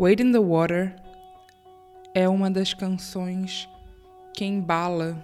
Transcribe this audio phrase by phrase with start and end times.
[0.00, 0.96] Wade in the Water
[2.14, 3.68] é uma das canções
[4.32, 5.22] que embala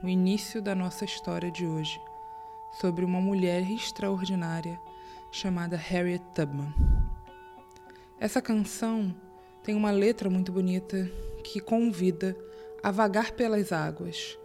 [0.00, 2.00] o início da nossa história de hoje,
[2.80, 4.78] sobre uma mulher extraordinária
[5.32, 6.72] chamada Harriet Tubman.
[8.20, 9.12] Essa canção
[9.60, 11.10] tem uma letra muito bonita
[11.42, 12.36] que convida
[12.80, 14.38] a vagar pelas águas.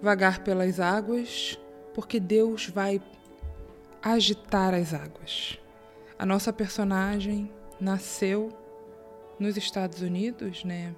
[0.00, 1.58] Vagar pelas águas
[1.92, 3.02] porque Deus vai
[4.00, 5.58] agitar as águas.
[6.16, 8.56] A nossa personagem nasceu
[9.38, 10.94] nos Estados Unidos, né?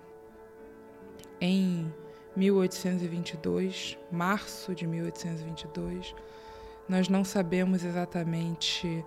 [1.41, 1.93] Em
[2.37, 6.15] 1822, março de 1822.
[6.89, 9.05] Nós não sabemos exatamente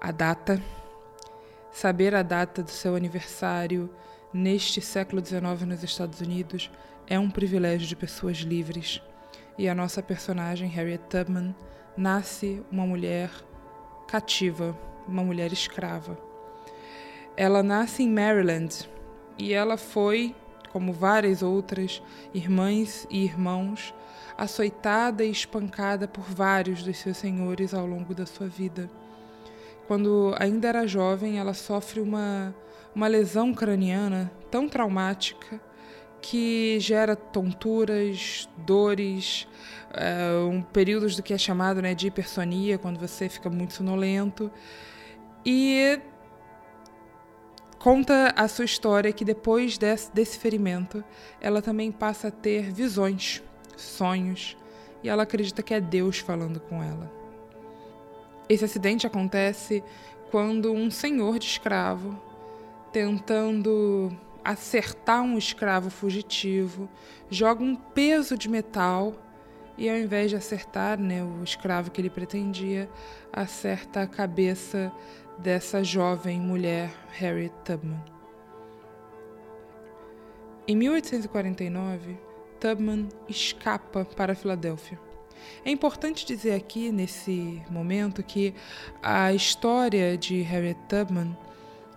[0.00, 0.62] a data.
[1.70, 3.88] Saber a data do seu aniversário
[4.32, 6.70] neste século XIX nos Estados Unidos
[7.06, 9.00] é um privilégio de pessoas livres.
[9.56, 11.54] E a nossa personagem, Harriet Tubman,
[11.96, 13.30] nasce uma mulher
[14.08, 16.29] cativa, uma mulher escrava.
[17.36, 18.88] Ela nasce em Maryland
[19.38, 20.34] e ela foi,
[20.72, 22.02] como várias outras
[22.34, 23.94] irmãs e irmãos,
[24.36, 28.90] açoitada e espancada por vários dos seus senhores ao longo da sua vida.
[29.86, 32.54] Quando ainda era jovem, ela sofre uma,
[32.94, 35.60] uma lesão craniana tão traumática
[36.20, 39.48] que gera tonturas, dores,
[39.92, 44.50] é, um períodos do que é chamado né, de hipersonia, quando você fica muito sonolento.
[45.44, 45.98] E
[47.80, 51.02] conta a sua história que depois desse, desse ferimento,
[51.40, 53.42] ela também passa a ter visões,
[53.76, 54.56] sonhos,
[55.02, 57.10] e ela acredita que é Deus falando com ela.
[58.48, 59.82] Esse acidente acontece
[60.30, 62.20] quando um senhor de escravo,
[62.92, 64.14] tentando
[64.44, 66.88] acertar um escravo fugitivo,
[67.30, 69.14] joga um peso de metal
[69.78, 72.90] e ao invés de acertar né, o escravo que ele pretendia,
[73.32, 74.92] acerta a cabeça
[75.42, 78.02] dessa jovem mulher, Harriet Tubman.
[80.68, 82.18] Em 1849,
[82.60, 85.00] Tubman escapa para a Filadélfia.
[85.64, 88.54] É importante dizer aqui, nesse momento, que
[89.02, 91.36] a história de Harriet Tubman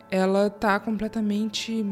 [0.09, 1.85] ela está completamente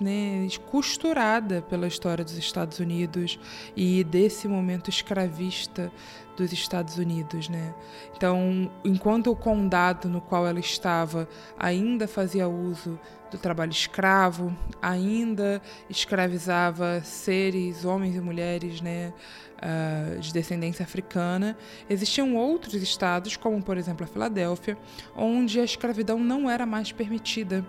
[0.00, 3.38] né, costurada pela história dos Estados Unidos
[3.76, 5.92] e desse momento escravista
[6.36, 7.74] dos Estados Unidos, né?
[8.16, 11.28] Então, enquanto o condado no qual ela estava
[11.58, 12.98] ainda fazia uso
[13.30, 19.12] do trabalho escravo, ainda escravizava seres, homens e mulheres, né,
[19.60, 21.56] uh, de descendência africana,
[21.88, 24.76] existiam outros estados, como por exemplo a Filadélfia,
[25.14, 27.64] onde a escravidão não era mais permitida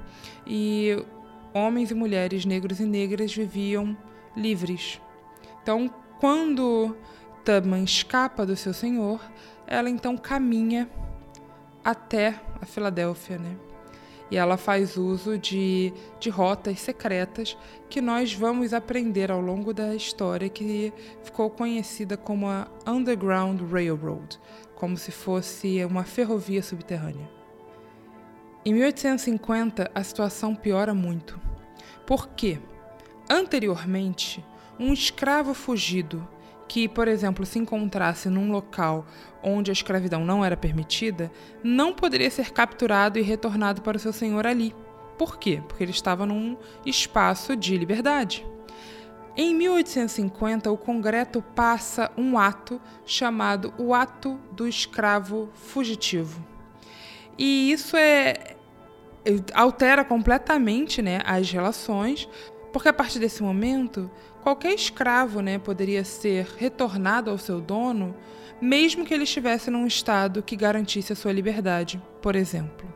[0.47, 1.03] e
[1.53, 3.97] homens e mulheres negros e negras viviam
[4.35, 5.01] livres.
[5.61, 6.95] Então, quando
[7.43, 9.19] Tubman escapa do seu senhor,
[9.67, 10.89] ela então caminha
[11.83, 13.55] até a Filadélfia, né?
[14.29, 17.57] E ela faz uso de, de rotas secretas
[17.89, 24.39] que nós vamos aprender ao longo da história, que ficou conhecida como a Underground Railroad,
[24.73, 27.40] como se fosse uma ferrovia subterrânea.
[28.63, 31.39] Em 1850, a situação piora muito.
[32.05, 32.59] Por quê?
[33.27, 34.45] Anteriormente,
[34.79, 36.27] um escravo fugido
[36.67, 39.07] que, por exemplo, se encontrasse num local
[39.41, 41.31] onde a escravidão não era permitida,
[41.63, 44.75] não poderia ser capturado e retornado para o seu senhor ali.
[45.17, 45.59] Por quê?
[45.67, 46.55] Porque ele estava num
[46.85, 48.45] espaço de liberdade.
[49.35, 56.50] Em 1850, o Congresso passa um ato chamado o Ato do Escravo Fugitivo.
[57.43, 58.55] E isso é
[59.51, 62.29] altera completamente, né, as relações,
[62.71, 64.11] porque a partir desse momento
[64.43, 68.15] qualquer escravo né, poderia ser retornado ao seu dono,
[68.61, 72.87] mesmo que ele estivesse num estado que garantisse a sua liberdade, por exemplo.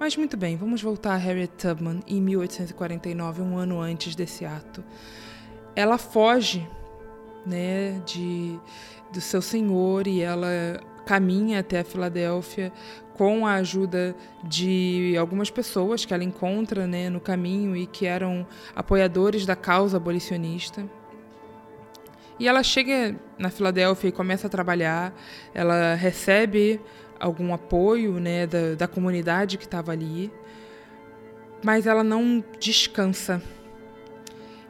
[0.00, 4.82] Mas muito bem, vamos voltar a Harriet Tubman em 1849, um ano antes desse ato.
[5.74, 6.66] ela foge,
[7.44, 8.58] né, de
[9.12, 12.72] do seu senhor e ela caminha até a Filadélfia
[13.14, 18.46] com a ajuda de algumas pessoas que ela encontra né, no caminho e que eram
[18.74, 20.84] apoiadores da causa abolicionista.
[22.38, 25.14] E ela chega na Filadélfia e começa a trabalhar,
[25.54, 26.78] ela recebe
[27.18, 30.30] algum apoio né, da, da comunidade que estava ali,
[31.64, 33.40] mas ela não descansa.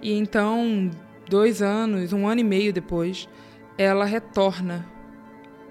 [0.00, 0.88] E então,
[1.28, 3.28] dois anos, um ano e meio depois,
[3.76, 4.86] ela retorna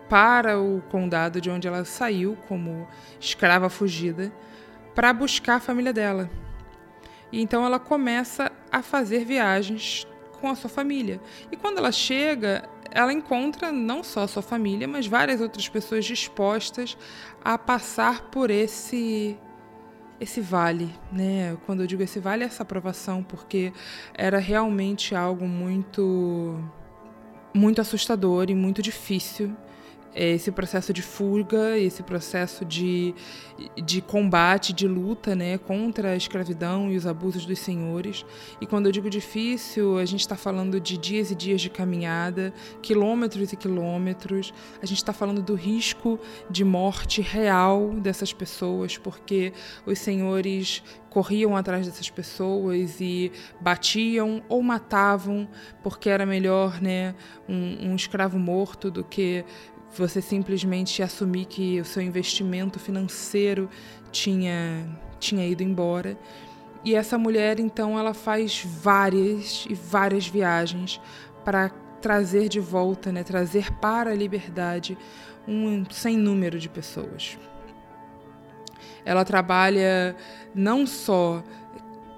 [0.10, 2.88] para o condado de onde ela saiu como
[3.20, 4.32] escrava fugida
[4.94, 6.30] para buscar a família dela.
[7.32, 10.08] E então ela começa a fazer viagens
[10.40, 11.20] com a sua família.
[11.52, 16.06] E quando ela chega, ela encontra não só a sua família, mas várias outras pessoas
[16.06, 16.98] dispostas
[17.44, 19.38] a passar por esse
[20.18, 21.58] esse vale, né?
[21.66, 23.74] Quando eu digo esse vale, é essa aprovação, porque
[24.14, 26.58] era realmente algo muito
[27.54, 29.56] muito assustador e muito difícil
[30.16, 33.14] esse processo de fuga, esse processo de,
[33.84, 38.26] de combate, de luta né, contra a escravidão e os abusos dos senhores.
[38.62, 42.54] E quando eu digo difícil, a gente está falando de dias e dias de caminhada,
[42.82, 46.18] quilômetros e quilômetros, a gente está falando do risco
[46.50, 49.52] de morte real dessas pessoas, porque
[49.86, 50.82] os senhores
[51.16, 55.48] corriam atrás dessas pessoas e batiam ou matavam,
[55.82, 57.16] porque era melhor né,
[57.48, 59.46] um, um escravo morto do que
[59.98, 63.70] você simplesmente assumir que o seu investimento financeiro
[64.12, 64.88] tinha,
[65.20, 66.18] tinha ido embora.
[66.84, 71.02] E essa mulher, então, ela faz várias e várias viagens
[71.44, 71.70] para
[72.02, 74.98] trazer de volta, né, trazer para a liberdade
[75.48, 77.38] um sem número de pessoas.
[79.04, 80.16] Ela trabalha
[80.54, 81.44] não só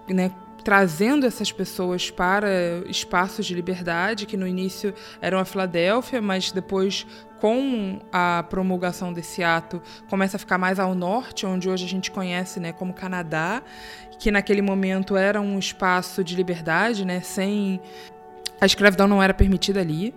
[0.10, 0.32] né,
[0.68, 2.50] trazendo essas pessoas para
[2.90, 7.08] espaços de liberdade, que no início eram a Filadélfia, mas depois,
[7.40, 12.12] com a promulgação desse ato, começa a ficar mais ao norte, onde hoje a gente
[12.12, 13.64] conhece né, como Canadá,
[14.20, 17.80] que naquele momento era um espaço de liberdade, né, sem.
[18.60, 20.14] A escravidão não era permitida ali.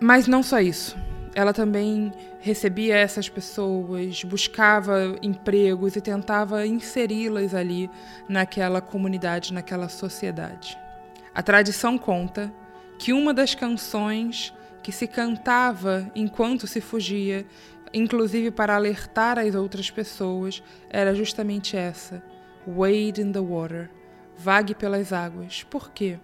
[0.00, 0.96] Mas não só isso
[1.34, 7.90] ela também recebia essas pessoas, buscava empregos e tentava inseri-las ali
[8.28, 10.78] naquela comunidade, naquela sociedade.
[11.34, 12.52] A tradição conta
[12.98, 14.52] que uma das canções
[14.82, 17.46] que se cantava enquanto se fugia,
[17.92, 22.22] inclusive para alertar as outras pessoas, era justamente essa:
[22.66, 23.90] Wade in the water,
[24.36, 25.62] vague pelas águas.
[25.64, 26.18] Por quê?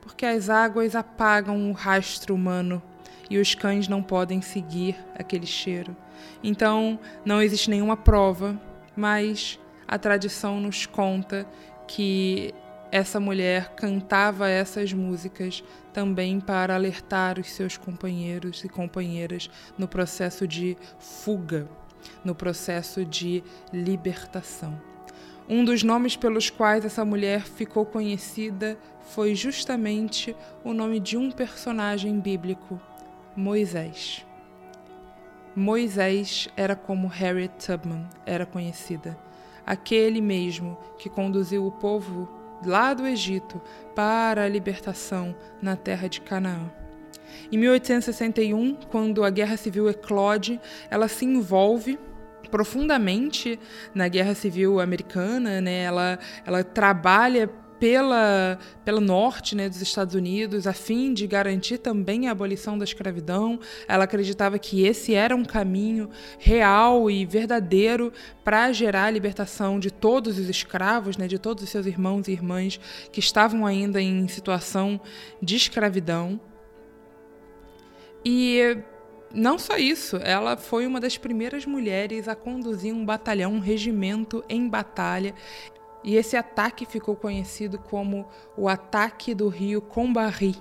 [0.00, 2.82] Porque as águas apagam o rastro humano
[3.30, 5.96] e os cães não podem seguir aquele cheiro.
[6.42, 8.60] Então, não existe nenhuma prova,
[8.96, 11.46] mas a tradição nos conta
[11.86, 12.54] que
[12.90, 20.46] essa mulher cantava essas músicas também para alertar os seus companheiros e companheiras no processo
[20.46, 21.68] de fuga,
[22.24, 23.42] no processo de
[23.72, 24.80] libertação.
[25.48, 31.30] Um dos nomes pelos quais essa mulher ficou conhecida foi justamente o nome de um
[31.30, 32.80] personagem bíblico,
[33.36, 34.24] Moisés.
[35.56, 39.16] Moisés era como Harriet Tubman era conhecida,
[39.64, 42.28] aquele mesmo que conduziu o povo
[42.64, 43.60] lá do Egito
[43.94, 46.70] para a libertação na terra de Canaã.
[47.50, 51.98] Em 1861, quando a Guerra Civil eclode, ela se envolve
[52.50, 53.58] profundamente
[53.94, 55.82] na Guerra Civil Americana, né?
[55.82, 62.28] Ela, ela trabalha pela, pelo norte né, dos Estados Unidos, a fim de garantir também
[62.28, 63.58] a abolição da escravidão.
[63.88, 68.12] Ela acreditava que esse era um caminho real e verdadeiro
[68.42, 72.32] para gerar a libertação de todos os escravos, né, de todos os seus irmãos e
[72.32, 75.00] irmãs que estavam ainda em situação
[75.42, 76.40] de escravidão.
[78.24, 78.78] E
[79.34, 84.44] não só isso, ela foi uma das primeiras mulheres a conduzir um batalhão, um regimento
[84.48, 85.34] em batalha
[86.04, 90.54] e esse ataque ficou conhecido como o ataque do rio Combari.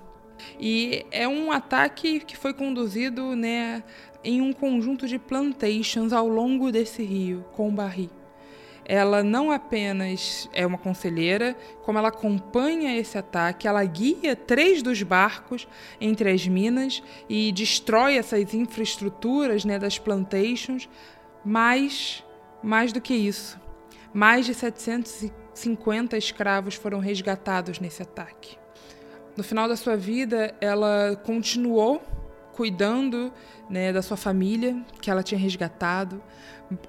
[0.59, 3.83] E é um ataque que foi conduzido né,
[4.23, 8.09] em um conjunto de plantations ao longo desse rio, Combari.
[8.85, 15.01] Ela não apenas é uma conselheira, como ela acompanha esse ataque, ela guia três dos
[15.03, 15.67] barcos
[16.01, 20.89] entre as minas e destrói essas infraestruturas né, das plantations,
[21.45, 22.25] mas
[22.61, 23.59] mais do que isso,
[24.13, 28.57] mais de 750 escravos foram resgatados nesse ataque.
[29.35, 32.01] No final da sua vida, ela continuou
[32.53, 33.33] cuidando
[33.69, 36.21] né, da sua família, que ela tinha resgatado,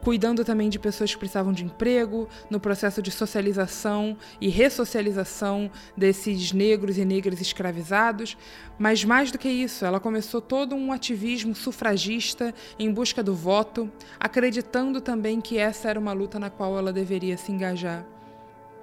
[0.02, 6.52] cuidando também de pessoas que precisavam de emprego, no processo de socialização e ressocialização desses
[6.52, 8.37] negros e negras escravizados.
[8.78, 13.90] Mas mais do que isso, ela começou todo um ativismo sufragista em busca do voto,
[14.21, 18.06] acreditando também que essa era uma luta na qual ela deveria se engajar.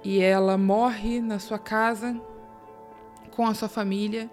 [0.04, 2.20] E ela morre na sua casa
[3.30, 4.28] com a sua família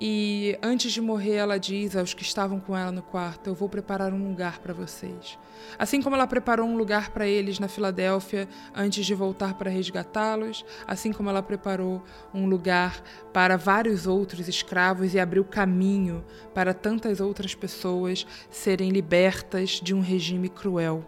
[0.00, 3.68] e antes de morrer, ela diz aos que estavam com ela no quarto: Eu vou
[3.68, 5.38] preparar um lugar para vocês.
[5.78, 10.64] Assim como ela preparou um lugar para eles na Filadélfia antes de voltar para resgatá-los,
[10.86, 12.02] assim como ela preparou
[12.34, 13.00] um lugar
[13.32, 20.00] para vários outros escravos e abriu caminho para tantas outras pessoas serem libertas de um
[20.00, 21.04] regime cruel.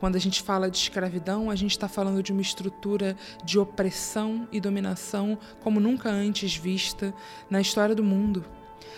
[0.00, 4.46] Quando a gente fala de escravidão, a gente está falando de uma estrutura de opressão
[4.52, 7.12] e dominação como nunca antes vista
[7.50, 8.44] na história do mundo.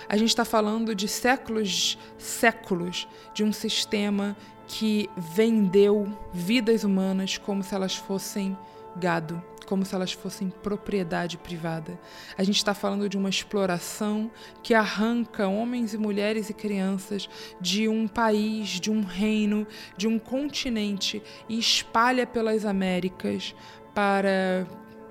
[0.09, 7.63] A gente está falando de séculos, séculos de um sistema que vendeu vidas humanas como
[7.63, 8.57] se elas fossem
[8.97, 11.97] gado como se elas fossem propriedade privada.
[12.37, 14.29] A gente está falando de uma exploração
[14.65, 17.29] que arranca homens e mulheres e crianças
[17.61, 19.65] de um país, de um reino,
[19.97, 23.55] de um continente e espalha pelas Américas
[23.95, 24.67] para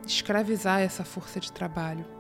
[0.06, 2.19] escravizar essa força de trabalho.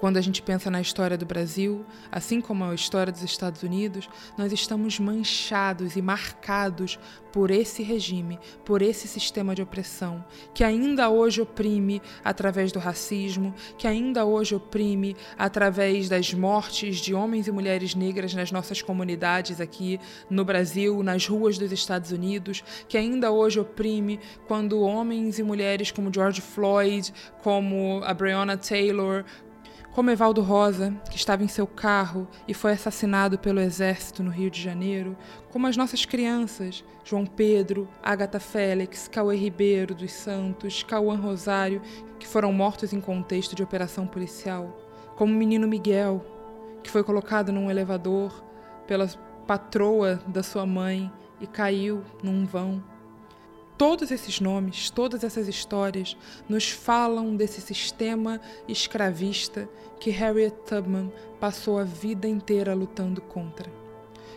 [0.00, 4.08] Quando a gente pensa na história do Brasil, assim como a história dos Estados Unidos,
[4.36, 6.98] nós estamos manchados e marcados
[7.32, 10.24] por esse regime, por esse sistema de opressão,
[10.54, 17.12] que ainda hoje oprime através do racismo, que ainda hoje oprime através das mortes de
[17.14, 20.00] homens e mulheres negras nas nossas comunidades aqui
[20.30, 25.90] no Brasil, nas ruas dos Estados Unidos, que ainda hoje oprime quando homens e mulheres
[25.90, 27.12] como George Floyd,
[27.42, 29.24] como a Breonna Taylor,
[29.96, 34.50] como Evaldo Rosa, que estava em seu carro e foi assassinado pelo exército no Rio
[34.50, 35.16] de Janeiro,
[35.50, 41.80] como as nossas crianças, João Pedro, Agatha Félix, Cauê Ribeiro dos Santos, Cauã Rosário,
[42.18, 44.78] que foram mortos em contexto de operação policial,
[45.16, 46.22] como o menino Miguel,
[46.82, 48.44] que foi colocado num elevador
[48.86, 49.08] pela
[49.46, 51.10] patroa da sua mãe
[51.40, 52.84] e caiu num vão
[53.78, 56.16] Todos esses nomes, todas essas histórias
[56.48, 59.68] nos falam desse sistema escravista
[60.00, 63.70] que Harriet Tubman passou a vida inteira lutando contra.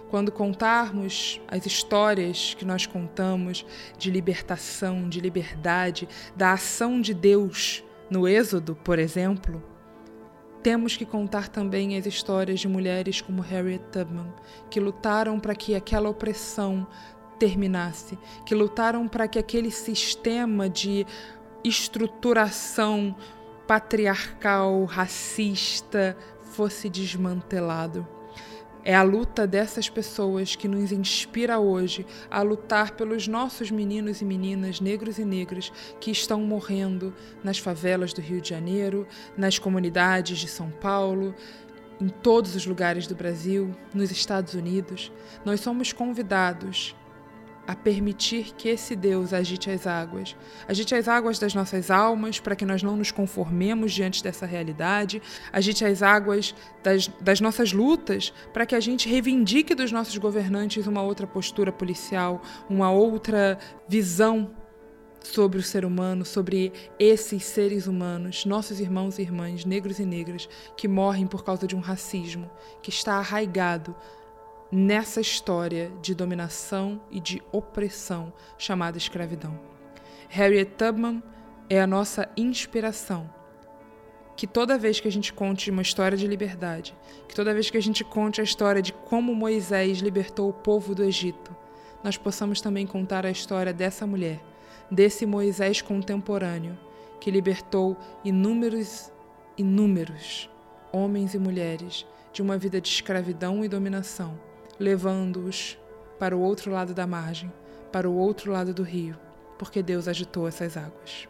[0.10, 3.66] Quando contarmos as histórias que nós contamos
[3.98, 9.64] de libertação, de liberdade, da ação de Deus no Êxodo, por exemplo,
[10.62, 14.34] temos que contar também as histórias de mulheres como Harriet Tubman,
[14.70, 16.86] que lutaram para que aquela opressão
[17.40, 21.08] terminasse, que lutaram para que aquele sistema de
[21.64, 23.16] estruturação
[23.68, 28.08] patriarcal, racista, fosse desmantelado.
[28.84, 34.26] É a luta dessas pessoas que nos inspira hoje a lutar pelos nossos meninos e
[34.26, 39.06] meninas, negros e negras, que estão morrendo nas favelas do Rio de Janeiro,
[39.38, 41.36] nas comunidades de São Paulo,
[42.00, 45.12] em todos os lugares do Brasil, nos Estados Unidos.
[45.44, 46.96] Nós somos convidados
[47.70, 50.36] a permitir que esse Deus agite as águas.
[50.68, 55.22] Agite as águas das nossas almas para que nós não nos conformemos diante dessa realidade.
[55.54, 60.88] Agite as águas das, das nossas lutas para que a gente reivindique dos nossos governantes
[60.88, 64.50] uma outra postura policial, uma outra visão
[65.22, 70.50] sobre o ser humano, sobre esses seres humanos, nossos irmãos e irmãs, negros e negras,
[70.76, 72.50] que morrem por causa de um racismo
[72.82, 73.96] que está arraigado
[74.72, 79.60] nessa história de dominação e de opressão chamada escravidão.
[80.30, 81.24] Harriet Tubman
[81.70, 83.30] é a nossa inspiração.
[84.36, 86.96] Que toda vez que a gente conte uma história de liberdade,
[87.28, 90.96] que toda vez que a gente conte a história de como Moisés libertou o povo
[90.96, 91.54] do Egito,
[92.04, 94.40] nós possamos também contar a história dessa mulher,
[94.90, 96.78] desse Moisés contemporâneo,
[97.20, 99.12] que libertou inúmeros,
[99.58, 100.50] inúmeros
[100.94, 104.49] homens e mulheres de uma vida de escravidão e dominação
[104.80, 105.78] levando-os
[106.18, 107.52] para o outro lado da margem,
[107.92, 109.18] para o outro lado do rio,
[109.58, 111.28] porque Deus agitou essas águas.